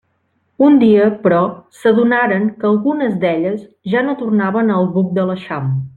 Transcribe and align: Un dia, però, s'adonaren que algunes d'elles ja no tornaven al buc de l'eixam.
Un 0.67 0.77
dia, 0.83 1.03
però, 1.25 1.41
s'adonaren 1.81 2.49
que 2.63 2.67
algunes 2.71 3.15
d'elles 3.25 3.61
ja 3.95 4.03
no 4.09 4.19
tornaven 4.23 4.73
al 4.79 4.91
buc 4.97 5.17
de 5.21 5.29
l'eixam. 5.33 5.71